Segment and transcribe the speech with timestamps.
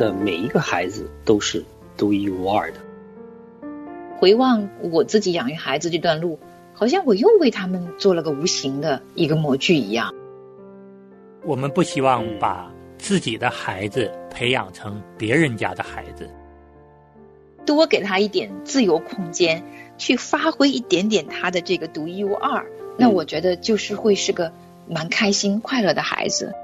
[0.00, 1.62] 的每一个孩子都是
[1.94, 2.78] 独一无二的。
[4.18, 6.38] 回望我自己养育孩子这段路，
[6.72, 10.14] 好像我又为他们做了个无形的一个模具一样。
[11.44, 16.30] 我们不希望把自己的孩子培养成别人家的孩子，
[17.66, 19.62] 多给他一点自由空间，
[19.98, 22.64] 去发挥一点点他的这个独一无二。
[22.96, 24.50] 那我觉得就是会是个
[24.88, 26.54] 蛮开心、快乐的孩子。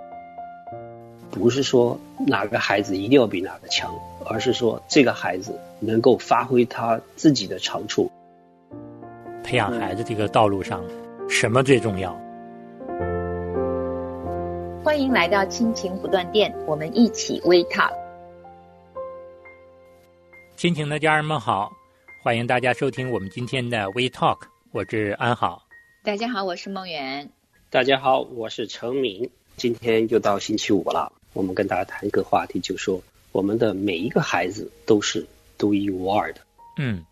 [1.38, 3.94] 不是说哪个孩子一定要比哪个强，
[4.24, 8.10] 而是说这个孩子能够发挥他自己的长处。
[9.44, 10.82] 培养孩子这个道路上，
[11.28, 12.18] 什么最重要？
[14.82, 17.92] 欢迎来到亲情不断电，我们一起微 talk。
[20.56, 21.70] 亲情的家人们好，
[22.24, 24.38] 欢迎大家收听我们今天的微 talk，
[24.72, 25.62] 我是安好。
[26.02, 27.28] 大家好，我是梦圆。
[27.68, 29.30] 大家好，我是程敏。
[29.56, 35.26] 今天又到星期五了，我们跟大家谈一个话题，就说我们的每一个孩子都是
[35.58, 36.40] 独一无二的。
[36.78, 37.04] 嗯，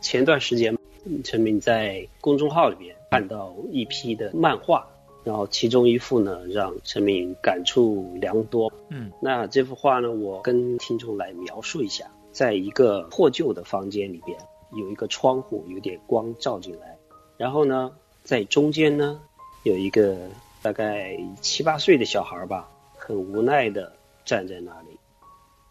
[0.00, 0.78] 前段时间，
[1.22, 4.86] 陈敏在公众号里面看到一批的漫画，
[5.24, 8.72] 然后其中一幅呢，让陈敏感触良多。
[8.88, 14.38] 嗯，那这幅画呢，我跟听众来描述一下，在一个破旧的房间里边，
[14.72, 16.96] 有一个窗户，有点光照进来，
[17.36, 17.92] 然后呢。
[18.22, 19.18] 在中间呢，
[19.64, 20.14] 有一个
[20.60, 22.68] 大概七八岁的小孩吧，
[23.00, 23.92] 很无奈的
[24.24, 24.98] 站在那里，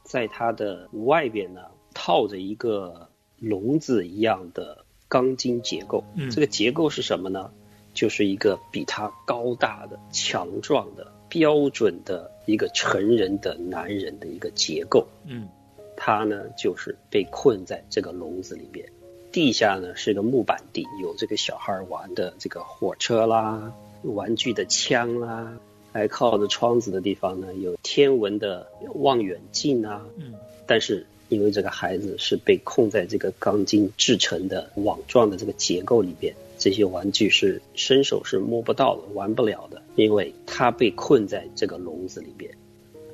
[0.04, 1.62] 在他的外边呢，
[1.94, 6.04] 套着一个笼子一样的钢筋结构。
[6.32, 7.52] 这个结构是什么呢？
[7.94, 15.08] 就是一个比他高大的、强壮的、标准的一个成人的男人的一个结构。
[15.26, 15.48] 嗯，
[15.96, 18.92] 他呢，就是被困在这个笼子里面。
[19.32, 23.72] 地下呢是个木板地，有这个小孩玩的这个火车啦，
[24.02, 25.54] 玩具的枪啦，
[25.92, 30.06] 还靠着窗子的地方呢有天文的望远镜啊。
[30.18, 30.34] 嗯。
[30.66, 42.52] 但是因为这个孩子是被控在这个钢筋制成的网状的这个结构里边，这些玩具是伸手是摸不到的，玩不了的，因为他被困在这个笼子里边。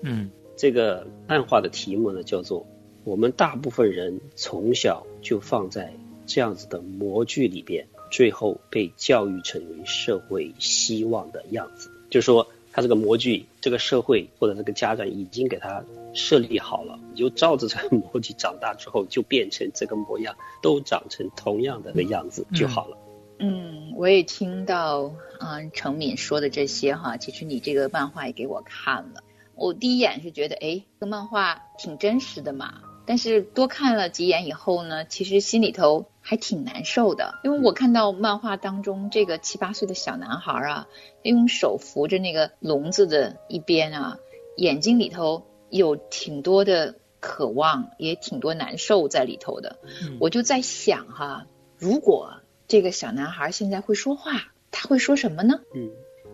[0.01, 0.29] 嗯。
[0.57, 2.65] 这个漫画的题目呢叫做
[3.03, 5.93] “我们大部分人从小就放在”。
[6.27, 15.81] 这样子的模具里边，最后被教育成为社会希望的样子，就说，他这个模具，这个社会或者这个家长已经给他
[16.13, 22.97] 设立好了，你就照着这个模具长大之后就变成这个模样，都长成同样的个样子就好了。
[23.39, 29.23] 嗯，我也听到嗯程敏说的这些哈，其实你这个漫画也给我看了，
[29.55, 32.81] 我第一眼是觉得，哎，这个漫画挺真实的嘛。
[33.05, 40.87] 但是多看了几眼以后呢，其实心里头还挺难受的，因为我看到漫画当中这个七八岁的小男孩啊，
[41.21, 44.17] 用手扶着那个笼子的一边啊，
[44.57, 49.77] 眼睛里头有挺多的渴望，也挺多难受在里头的。
[50.19, 51.45] 我就在想哈，
[51.77, 55.61] 如果这个小男孩现在会说话，他会说什么呢？
[55.75, 55.91] 嗯，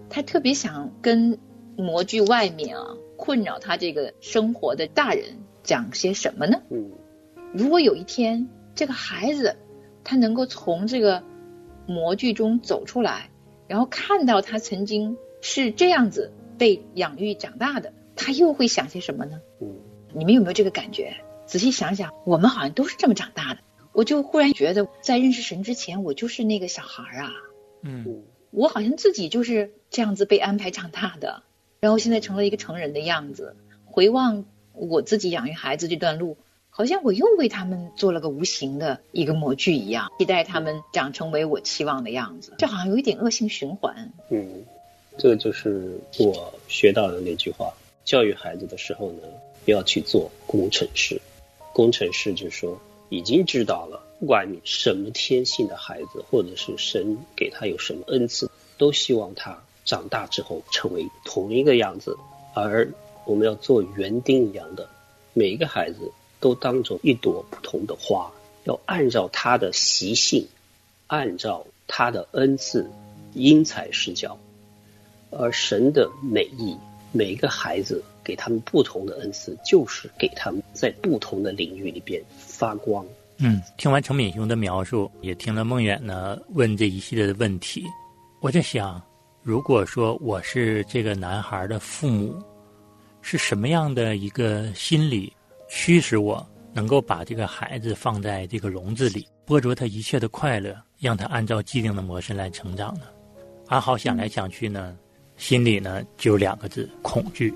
[0.09, 1.37] 他特别想跟
[1.75, 5.43] 模具外面啊困扰他这个生活的大人。
[5.63, 6.59] 讲些什么呢？
[6.71, 6.89] 嗯，
[7.53, 9.55] 如果有一天这个孩子
[10.03, 11.23] 他能够从这个
[11.85, 13.29] 模具中走出来，
[13.67, 19.41] 然后看到他曾经是这样子被养育长大的，他又会想些什么呢？
[19.61, 19.75] 嗯，
[20.13, 21.15] 你们有没有这个感觉？
[21.45, 23.59] 仔细想想，我们好像都是这么长大的。
[23.93, 27.31] 我就忽然觉得，在认识神之前，我就是那个小孩啊。
[27.81, 31.43] 嗯，我好像自己就是这样子被安排长大的，
[31.79, 33.55] 然后现在成了一个成人的样子。
[33.85, 34.45] 回望。
[34.73, 36.37] 我自己养育孩子这段路，
[36.73, 44.11] 好像我又为他们做了个无形的一个模具一样，期待他们长成为我期望的样子，这好像有一点恶性循环。
[44.29, 44.63] 嗯，
[45.17, 47.73] 这个就是我学到的那句话：
[48.05, 49.27] 教育孩子的时候呢，
[49.65, 51.21] 要去做工程师。
[51.73, 62.17] 工程师就是说，已经知道了，不管你什么天性的孩子，或者是神给他有什么恩赐，都希望他长大之后成为同一个样子，
[62.55, 62.89] 而。
[63.23, 64.89] 我们要做园丁一样的，
[65.33, 68.29] 每一个孩子都当做一朵不同的花，
[68.65, 70.45] 要按照他的习性，
[71.07, 72.85] 按照他的恩赐，
[73.33, 74.37] 因材施教。
[75.29, 76.75] 而神的美意，
[77.13, 83.05] 每一个孩子给他们不同的恩赐，就是给他们在不同的领域里边发光。
[83.37, 87.85] 嗯，听完程敏兄的描述，也听了孟远呢问这一系列的问题，
[88.41, 89.01] 我在想，
[89.41, 92.35] 如果说我是这个男孩的父母。
[93.23, 95.31] 是什么样的一个心理
[95.73, 103.05] 驱使我能够把这个孩子放在这个笼子里，剥夺他一切的快乐，让他按照既定的模式来成长呢？
[103.67, 104.95] 阿豪想来想去呢，
[105.37, 107.53] 心里呢就两个字：恐惧。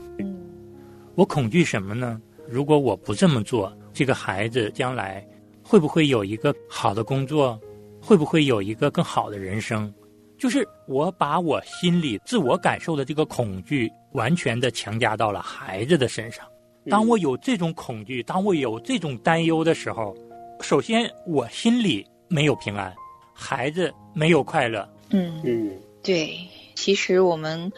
[1.16, 2.20] 我恐惧什么呢？
[2.48, 5.24] 如果我不这么做，这个孩子将来
[5.62, 7.60] 会不会有一个好的工作？
[8.02, 9.94] 会不会有一个更好的人生？
[10.38, 16.46] 就是我把我心里自我感受的这个恐惧，完全的强加到了孩子的身上。
[16.90, 20.16] 当我有这种恐惧，当我有这种担忧的时候，
[20.62, 22.94] 首先我心里没有平安，
[23.34, 24.88] 孩子没有快乐。
[25.10, 25.72] 嗯嗯，
[26.04, 26.38] 对，
[26.76, 27.72] 其实我们。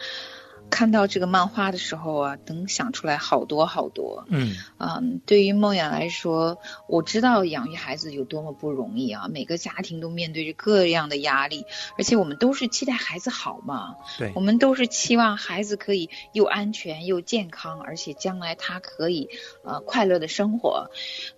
[0.70, 4.24] 看到这个漫画的时候啊，能想出来好多好多。
[4.28, 9.28] 嗯，嗯，对于梦雅来说，我知道养育孩子有多么不容易啊！
[9.28, 11.64] 每个家庭都面对着各样的压力，
[11.96, 13.96] 而且我们都是期待孩子好嘛。
[14.18, 19.30] 对，我们都是期望孩子可以又安全又健康，而且将来他可以
[19.64, 20.90] 呃快乐的生活。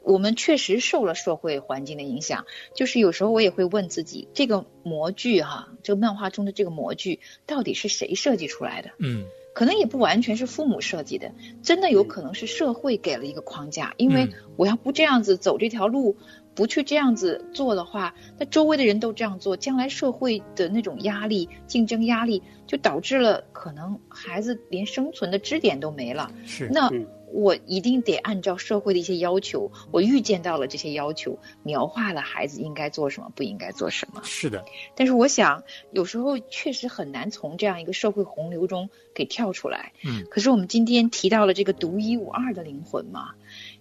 [0.02, 2.44] 我们确实受了社会环境的影响，
[2.74, 8.90] 就是有时候我也会问自己，这个模具哈，这个漫画中的这个模具到底是谁设计出来的？
[8.98, 9.19] 嗯。
[9.52, 11.32] 可能也不完全是父母设计的，
[11.62, 13.94] 真的有可能是社会给了一个框架。
[13.96, 16.16] 因为我要不这样子走这条路，
[16.54, 26.30] 不去这样子做的话，那周围的人都这样做，将来社会的那种压力、竞争压力，就导致了可能孩子连生存的支点都没了。
[26.44, 26.90] 是那。
[27.32, 34.20] 我一定得按照社会的一些要求，我预见到了这些要求，描画了孩子应该做什么，不应该做什么。
[34.24, 35.62] 是的，但是我想，
[35.92, 39.92] 有时候确实很难从这样一个社会洪流中给跳出来。
[40.04, 40.24] 嗯。
[40.30, 43.34] 可是我们今天提到了这个独一无二的灵魂嘛，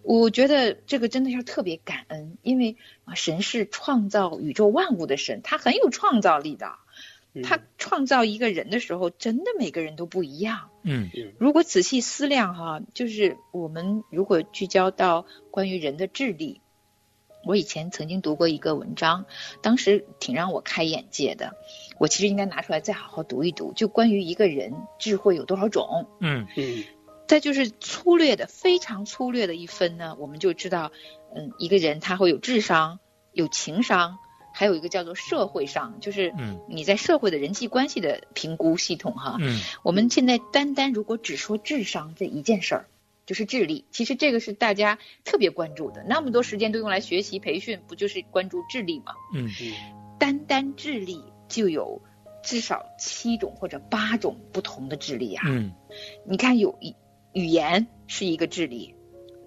[0.04, 6.68] 我觉得这个真的要特别感恩，因为啊，神是创造宇宙万物的神，他很有创造力的。
[7.44, 10.72] 他创造一个人的时候，真的每个人都不一样。
[10.90, 16.62] 嗯，如果仔细思量哈，就是我们如果聚焦到关于人的智力，
[17.46, 19.26] 我以前曾经读过一个文章，
[19.62, 21.54] 当时挺让我开眼界的。
[22.00, 26.08] 我其实应该拿出来再好好读一读，就关于一个人智慧有多少种。
[26.20, 26.84] 嗯嗯，
[27.28, 30.92] 再就是粗略的、非常粗略的一分呢，我们就知道，
[31.36, 33.00] 嗯，一个人他会有智商、
[33.32, 34.18] 有情商。
[34.60, 36.34] 还有一个叫做社会上，就是
[36.68, 39.38] 你在社会的人际关系的评估系统哈。
[39.40, 42.88] 嗯，我们现在单单如果只说智商这一件事儿，
[43.26, 49.14] 就是智力，其实这个是大家特别关注的，那么多时间都用来学习培训，不就是关注智力吗？
[49.34, 49.74] 嗯嗯，
[50.20, 52.02] 单单智力就有
[52.44, 55.46] 至少七种或者八种不同的智力啊。
[55.48, 55.72] 嗯，
[56.28, 56.96] 你看有语
[57.32, 58.94] 语言是一个智力，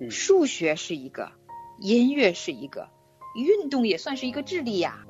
[0.09, 1.33] 数学是一个，
[1.83, 2.89] 音乐是一个。
[3.35, 5.07] 运动也算是一个智力呀，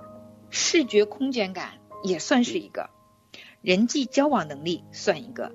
[0.50, 2.90] 视觉空间感也算是一个，
[3.60, 5.52] 人际交往能力算一个，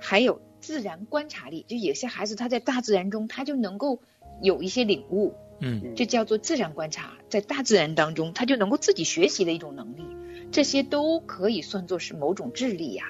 [0.00, 4.00] 还有自然观察力，就有些孩子他在大自然中他就能够
[4.42, 10.04] 有一些领悟，嗯，这叫做自然观察，在大自然当中他就能够自己学习的一种能力，
[10.52, 13.04] 这些都可以算作是某种智力呀。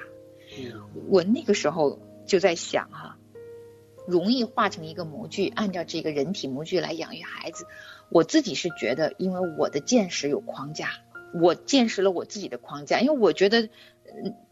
[1.09, 3.18] 我那个时候就在想哈。
[4.09, 7.65] 容易化成一个模具，按照这个人体模具来养育孩子。
[8.09, 10.89] 我自己是觉得，因为我的见识有框架，
[11.33, 13.01] 我见识了我自己的框架。
[13.01, 13.69] 因为我觉得，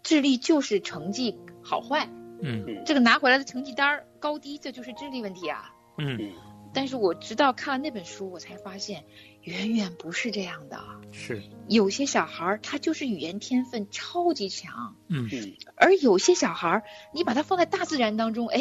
[0.03, 2.07] 智力就是成绩好坏，
[2.39, 5.73] 嗯，这个拿回来的成绩单高低，这就是智力问题啊。
[5.97, 6.31] 嗯，
[6.71, 9.03] 但是我直到看了那本书，我才发现，
[9.41, 10.79] 远远不是这样的。
[11.11, 15.27] 是，有些小孩他就是语言天分超级强，嗯，
[15.75, 18.59] 而有些小孩你把他放在大自然当中，哎。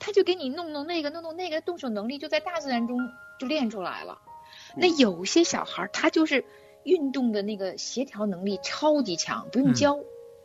[0.00, 2.98] 他就给你弄弄那个，弄弄那个，动手能力就在大自然中
[3.38, 4.18] 就练出来了。
[4.76, 6.44] 那有些小孩他就是
[6.82, 9.98] 运动的那个协调能力超级强，不用教，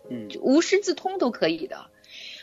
[0.10, 1.90] 嗯，无师自通都可以的。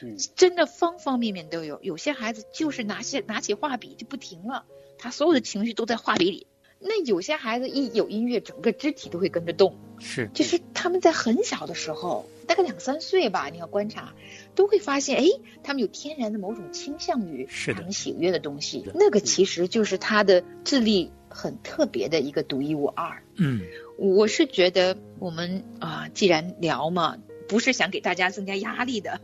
[0.03, 1.79] 嗯， 真的方方面面都有。
[1.83, 4.65] 有些孩子就是拿起拿起画笔就不停了，
[4.99, 6.47] 他所有的情绪都在画笔里。
[6.79, 9.79] 那有些孩子一有音乐，整个肢体都会跟着动。
[10.01, 14.15] 是，就是他们在很小的时候，大概两三岁吧，你要观察，
[14.55, 15.27] 都会发现，哎，
[15.63, 18.85] 他们有天然的某种倾向于让人喜悦的东西。
[18.95, 23.23] 那个其实就是他的智力很特别的一个独一无二。
[23.37, 23.61] 嗯，
[23.97, 27.17] 我是觉得我们啊，既然聊嘛，
[27.49, 29.21] 不是想给大家增加压力的，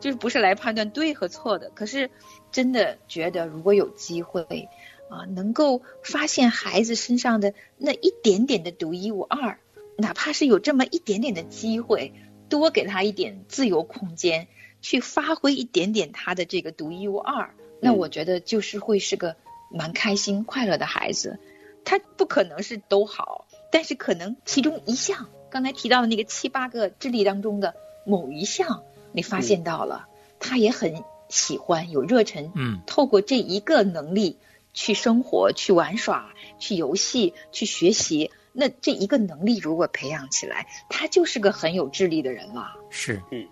[0.00, 1.70] 就是不是来判断对和错的。
[1.70, 2.10] 可是
[2.52, 4.68] 真的觉得，如果有机会。
[5.10, 9.60] 啊，能够发现孩子身上的那一点点的独一无二，
[9.98, 12.14] 哪怕是有这么一点点的机会，
[12.48, 14.48] 多给他一点自由空间，
[14.82, 19.36] 去发挥一点点他的这个独一无二，那我觉得就是会是个
[19.70, 21.38] 蛮开心快乐的孩子。
[21.84, 27.74] 他不可能是都好，但是可能其中一项，刚才提到的那个七八个智力当中的
[28.06, 28.82] 某一项，
[29.12, 30.08] 你发现到了，
[30.40, 34.38] 他也很喜欢，有热忱，嗯，透过这一个能力。
[34.76, 38.32] 去生活，去玩耍，去游戏，去学习。
[38.56, 42.72] 那这一个能力如果培养起来，他就是个很有智力的人了。
[42.88, 43.44] 是，嗯。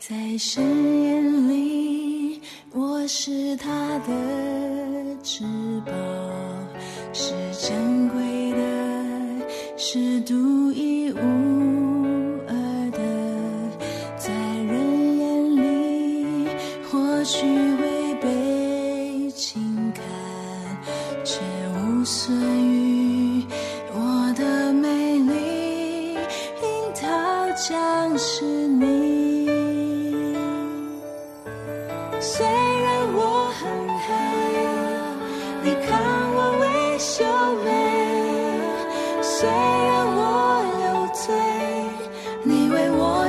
[0.00, 5.44] 在深夜里，我是他的执。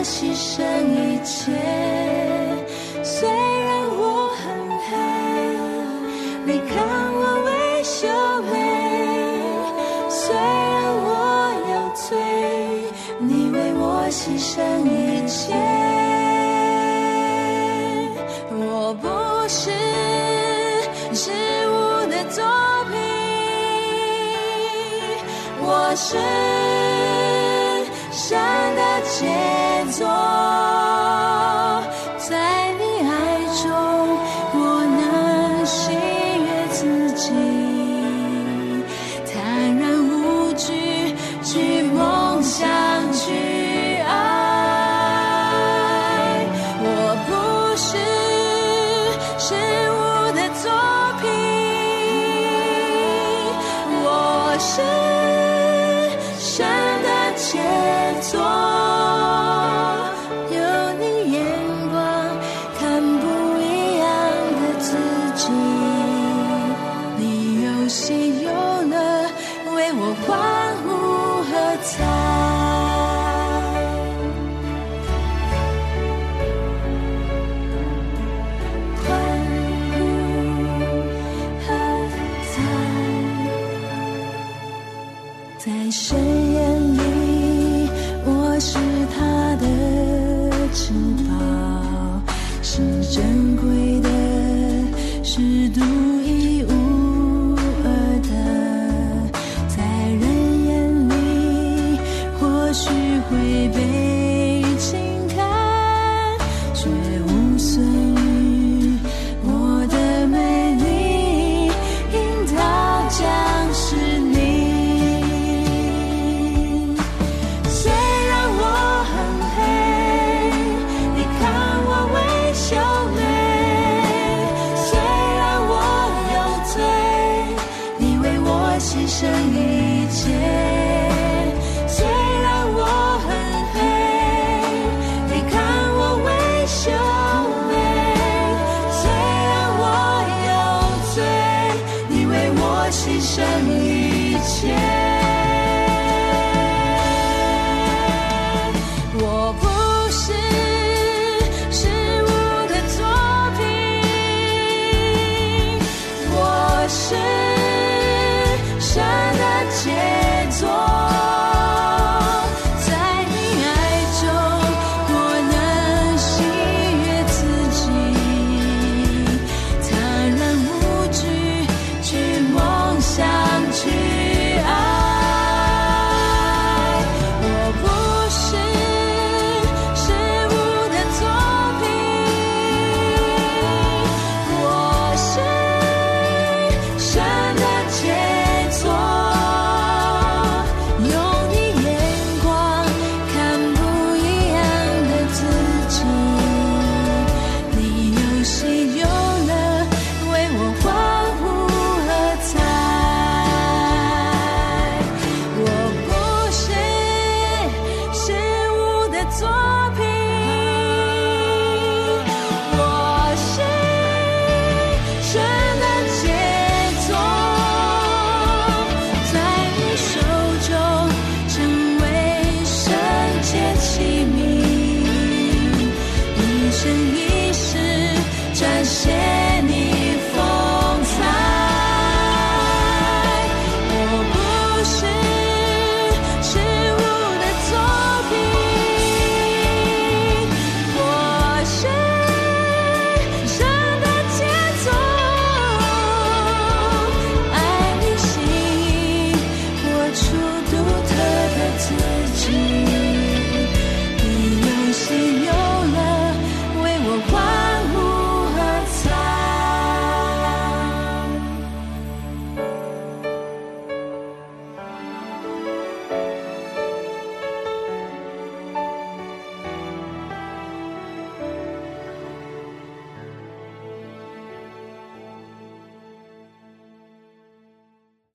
[0.04, 1.54] 牺牲一切
[3.04, 4.44] 虽然我很
[4.82, 4.92] 黑
[6.46, 6.76] 你看
[7.14, 8.08] 我微笑
[8.42, 8.52] 美
[10.10, 11.08] 虽然我
[11.72, 12.04] 有罪
[13.18, 15.54] 你为我牺牲一切。
[18.56, 19.08] 我不
[19.48, 19.72] 是
[21.16, 22.44] 失误的作
[22.92, 23.00] 品
[25.62, 26.18] 我是
[28.12, 29.62] 山的见
[29.94, 30.73] exalt.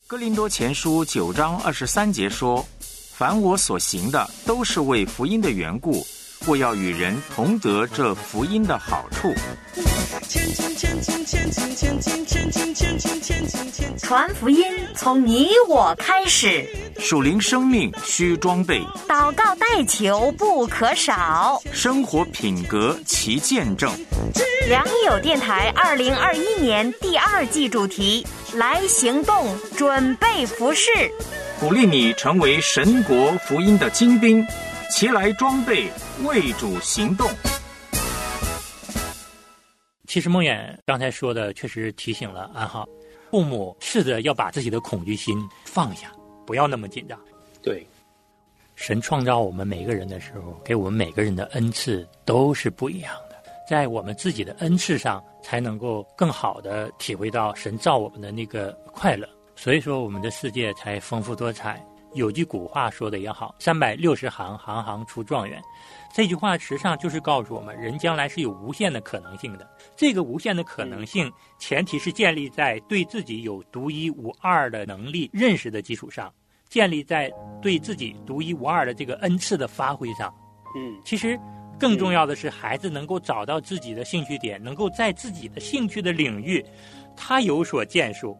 [0.08, 2.66] 哥林多前书九章二十三节说
[3.12, 6.02] ：“凡我所行的，都是为福音的缘故，
[6.46, 9.28] 或要与人同得这福音的好处。”
[13.98, 14.64] 传福音
[14.96, 16.66] 从你我开始，
[16.98, 21.60] 属灵生命需装备，祷告代求不可少。
[21.70, 23.92] 生活品格其见证。
[24.68, 30.90] 良友电台二零二一年第二季主题：来行动，准备服饰。
[31.60, 34.46] 鼓励你成为神国福音的精兵，
[34.90, 35.88] 齐来装备，
[36.24, 37.28] 为主行动。
[40.06, 42.88] 其实梦远刚才说的确实提醒了安浩，
[43.30, 46.10] 父母试着要把自己的恐惧心放下，
[46.46, 47.18] 不要那么紧张。
[47.60, 47.86] 对，
[48.74, 53.27] 神创造我们每个人的时候，给我们每个人的恩赐都是不一样的，
[53.68, 59.28] 在我们自己的恩赐上，才能够更好的体会到神造我们的那个快乐。
[59.54, 61.84] 所以说，我们的世界才丰富多彩。
[62.14, 65.62] 有句古话说的也好：“三百六十行，行行出状元。”
[66.10, 69.68] 这句话实际上就是告诉我们，人将来是有无限的可能性的。
[69.94, 76.32] 这个无限的可能性，前提是建立在对自己有独一无二的能力认识的基础上，
[76.70, 80.34] 建立在对自己独一无二的这个恩赐的发挥上。
[80.74, 81.38] 嗯，其实
[81.78, 86.64] 更重要的是，孩子能够找到自己的兴趣点，能够在自己的兴趣的领域，
[87.16, 88.36] 他有所建树。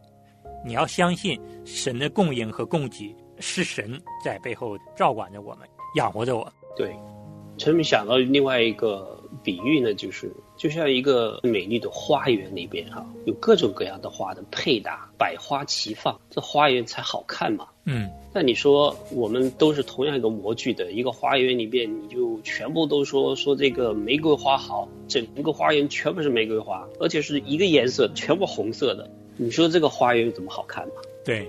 [0.64, 6.52] 你要相信神的供应和供给是神在背后照管着我们，养活着我。
[6.76, 6.94] 对。
[7.56, 17.66] 陈明想到另外一个比喻呢，就是就像一个美丽的花园里边哈，有各种各样的花的配搭，百花齐放，这花园才好看嘛。
[17.84, 30.94] 嗯，那你说我们都是同样一个模具的一个花园里边，你就全部都说说这个玫瑰花好，整个花园全部是玫瑰花，而且是一个颜色，全部红色的，你说这个花园怎么好看嘛？
[31.24, 31.48] 对，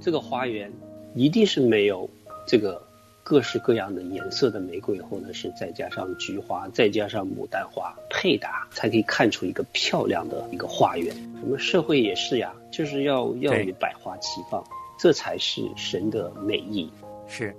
[0.00, 0.72] 这个花园
[1.14, 2.08] 一定是没有
[2.46, 2.82] 这个。
[3.24, 11.16] 各式各样的颜色的玫瑰，或者是再加上菊花，再加上牡丹花配搭，才可以看出一个漂亮的一个花园。
[11.42, 14.62] 我们社会也是呀，就是要要有百花齐放，
[14.98, 16.92] 这才是神的美意。
[17.26, 17.56] 是，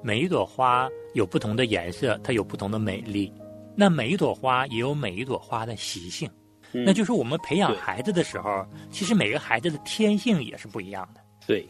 [0.00, 3.30] 每一朵花有不同的颜色，它有不同的美丽。
[3.76, 6.26] 那每一朵花也有每一朵花的习性，
[6.72, 11.20] 那就是我们培养孩子的时候，其实每个孩子的天性也是不一样的。
[11.46, 11.68] 对。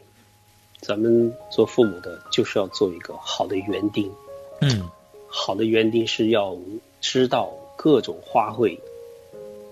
[0.82, 4.10] 咱们做父母的，就是要做一个好的园丁。
[4.60, 4.90] 嗯，
[5.28, 6.58] 好的园丁是要
[7.00, 8.76] 知道各种花卉，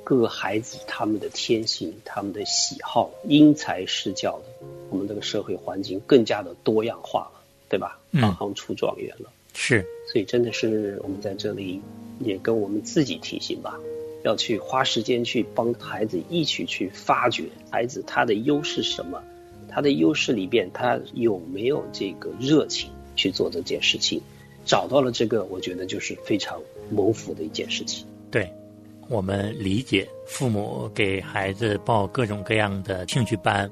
[0.05, 4.67] 各个孩子他们的天性、他们的喜好，因材施教的。
[4.89, 7.99] 我们这个社会环境更加的多样化了，对吧？
[8.13, 9.31] 行行出状元了。
[9.53, 11.83] 是，所以真的是我们在这里
[12.21, 13.81] 也跟我们自己提醒吧，
[14.23, 19.21] 要去花时间去帮孩子一起去发掘孩子他的优势什么。
[19.71, 24.21] 他的优势里边，他有没有这个热情去做这件事情？
[24.67, 28.07] 找到了这个，我觉得就是非常谋福的一件事情。
[28.31, 28.53] 对，
[29.09, 33.69] 我们理解父母给孩子报各种各样的兴趣班，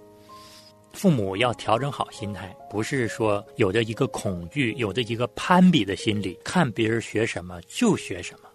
[0.92, 8.48] 父母要调整好心态，不是说有着一个恐惧、有着一个攀比的心理，看别人学什么就学什么。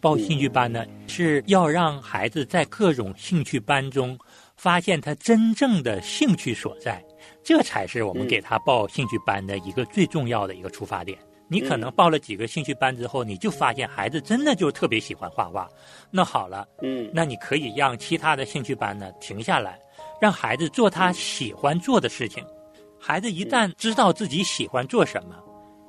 [0.00, 4.18] 报兴趣班呢，是要让孩子在各种兴趣班中。
[4.56, 7.04] 发现他真正的兴趣所在，
[7.42, 11.18] 这才是我们给他报兴趣班的一个最重要的一个出发点。
[11.48, 15.68] 你可能报了几个兴趣班之后，你就发现孩子真的就特别喜欢画画。
[16.10, 19.78] 那好了，嗯，那你可以让其他的兴趣班呢停下来，
[20.20, 22.44] 让孩子做他喜欢做的事情。
[22.98, 25.36] 孩子一旦知道自己喜欢做什么，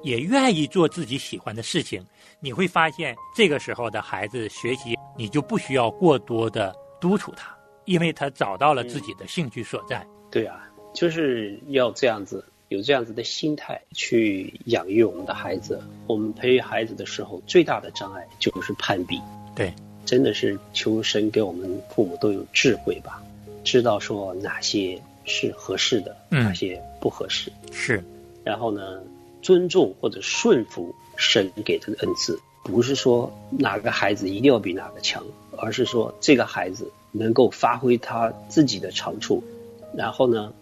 [0.03, 2.05] 也愿意做自己喜欢的事情，
[2.39, 7.56] 你会发现这个时候的孩子学习，你就不需要过多的督促他。
[7.87, 10.05] 因为他找到了自己的兴趣所在。
[10.29, 15.81] 对啊，就是要这样子，有这样子的心态去养育我们的孩子。
[16.05, 19.19] 我们培育孩子的时候，最大的障碍就是攀比。
[19.55, 19.73] 对，
[20.05, 23.23] 真的是求神给我们父母都有智慧吧，
[23.63, 27.49] 知道说哪些是合适的，哪些不合适。
[27.71, 28.03] 是，
[28.43, 29.01] 然后呢，
[29.41, 35.23] 尊重或者顺服神给他的恩赐，不是说哪个孩子一定要比哪个强，
[35.57, 36.91] 而是说这个孩子。
[37.17, 39.43] 能够发挥他自己的长处，
[39.95, 40.53] 然后呢，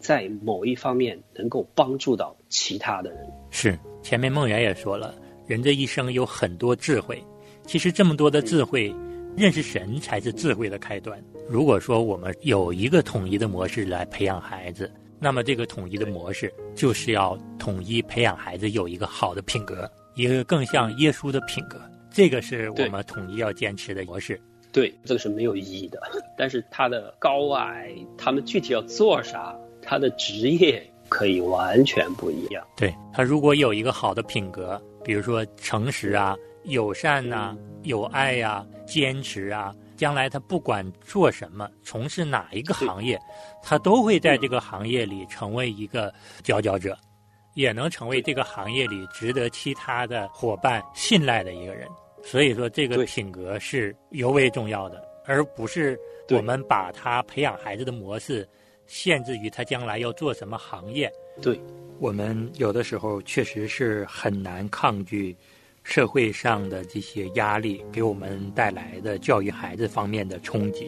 [0.00, 3.26] 在某一方面能够帮助到其他的人。
[3.50, 5.14] 是，前面梦圆也说了，
[5.46, 7.22] 人这一生有很多智慧，
[7.66, 8.94] 其实这么多的智慧，
[9.36, 11.22] 认识神才是智慧的开端。
[11.48, 21.80] 如果说我们有一个统一的模式来培养孩子，那么这个统一的模式就是要统一培养孩子有一个好的品格，一个更像耶稣的品格。
[22.10, 24.40] 这个是我们统一要坚持的模式。
[24.72, 26.00] 对，这个是没有意义的。
[26.36, 32.64] 但是他的高矮，他们具体要做啥，他的职业可以完全不一样。
[32.76, 43.18] 对他如果有一个好的品格，比如说诚实啊、友善呐、有爱呀、坚持啊，将来他不管做什么，从事哪一个行业，
[43.62, 46.12] 他都会在这个行业里成为一个
[46.44, 46.96] 佼佼者，
[47.54, 51.88] 也能成为这个行业里值得其他的伙伴信赖的一个人。
[52.30, 58.46] 所以说，这个品格是尤为重要的，而不是我们把他培养孩子的模式
[58.86, 61.10] 限制于他将来要做什么行业。
[61.40, 61.58] 对，
[61.98, 65.34] 我们有的时候确实是很难抗拒
[65.82, 70.86] 社会上的这些压力给我们带来的教育孩子方面的冲击。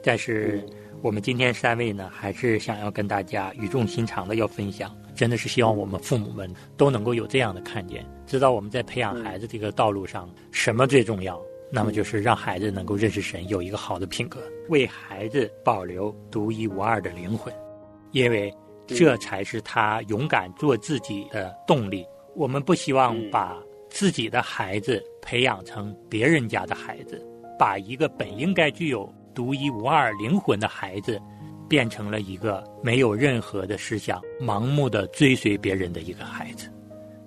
[0.00, 0.64] 但是
[1.00, 11.40] 我们今天三位呢，还是想要跟大家语重心长的要分享，真的是希望我们父母们都能够有这样的看见，知道我们在培养孩子这个道路上，什么最重要？
[11.70, 17.54] 那么就是让孩子能够认识神，有一个好的品格，为孩子保留独一无二的灵魂，
[18.10, 18.52] 因为
[18.84, 22.04] 这才是他勇敢做自己的动力。
[22.34, 23.56] 我们不希望把
[23.88, 27.24] 自己的孩子培养成别人家的孩子，
[27.56, 31.16] 把一个本应该具有独一无二灵魂的孩子，
[31.72, 36.70] 变成了一个没有任何的思想、盲目的追随别人的一个孩子。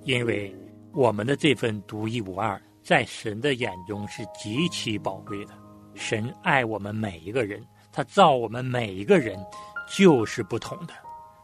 [0.04, 0.56] 因为
[0.94, 5.54] 我们的这份独一无二，在神的眼中是极其宝贵的。
[5.96, 7.60] 神爱我们每一个人，
[7.92, 9.36] 他造我们每一个人
[9.90, 10.94] 就是不同的。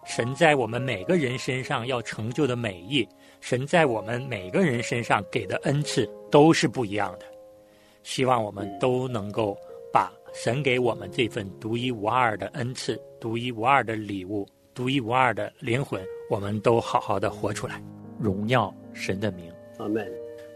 [0.05, 3.07] 神在我们每个人身上要成就的美意，
[3.39, 7.25] 神在我们每个人身上给的恩赐都是不一样的。
[8.03, 9.57] 希望我们都能够
[9.91, 17.82] 把神给我们这份独一无二的恩赐、独一无二的礼物、独一无二的灵魂，我们都好好的活出来，
[18.20, 19.52] 荣耀神的名。
[19.78, 20.08] 阿门。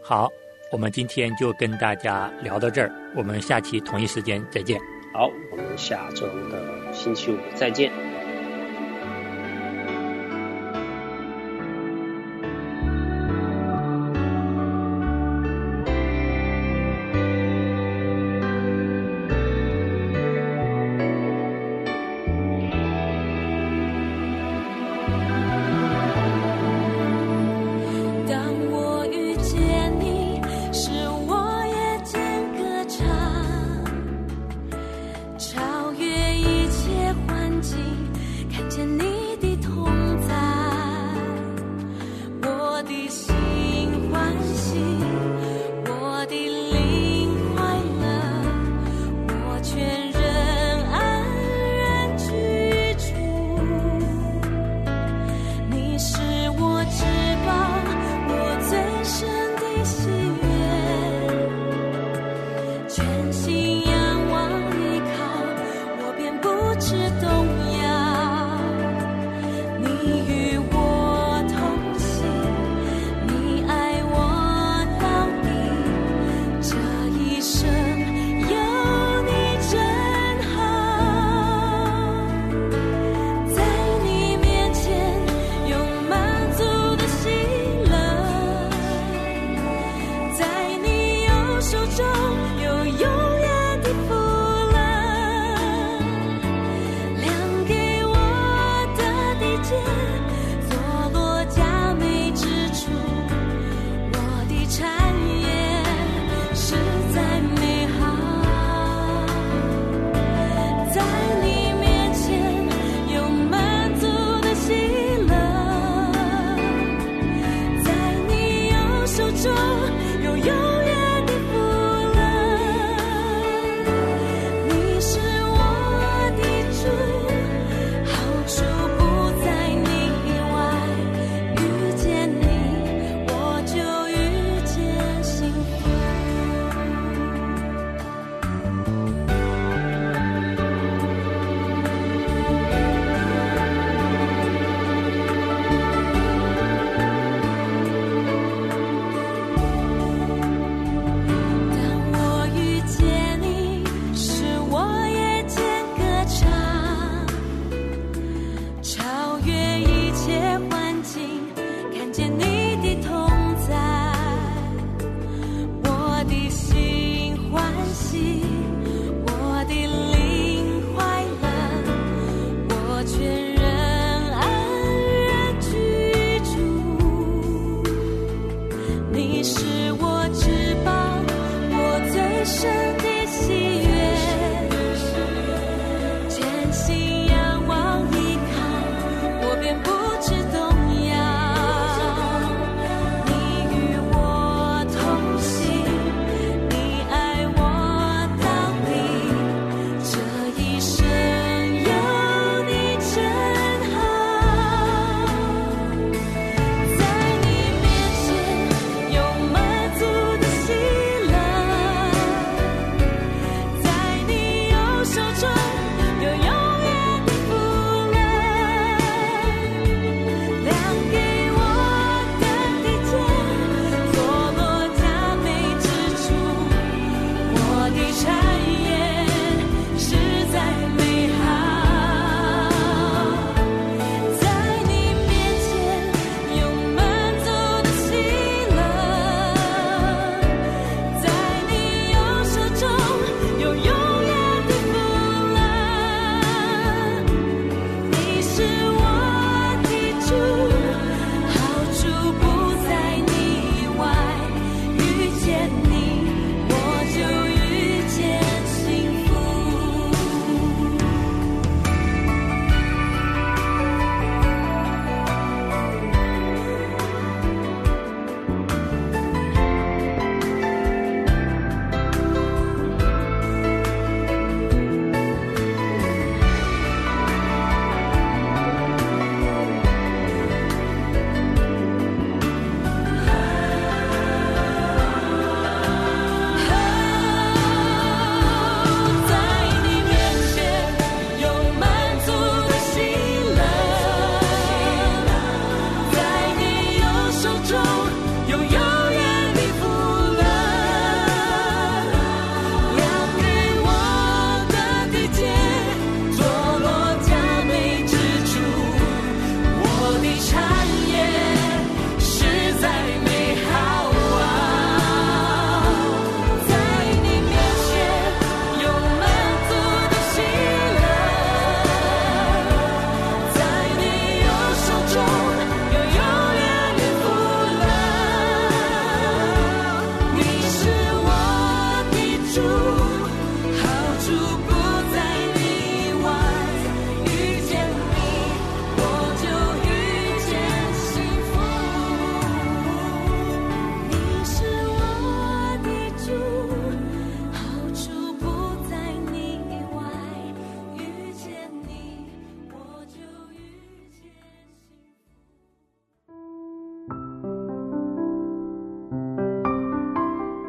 [0.01, 0.29] 好，
[0.71, 4.79] 我们今天就跟大家聊到这儿，我们下期同一时间再见。
[5.13, 7.91] 好，我们下周的星期五再见。